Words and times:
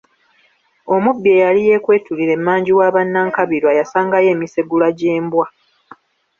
Omubbi 0.95 1.27
eyali 1.35 1.61
yeekwetulira 1.67 2.31
emmanju 2.37 2.71
wa 2.79 2.89
ba 2.95 3.01
Nankabirwa 3.05 3.71
yasangayo 3.79 4.27
emisegula 4.35 4.87
gy’embwa. 4.97 5.45